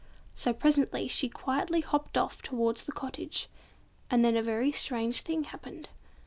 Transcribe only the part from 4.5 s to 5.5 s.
strange thing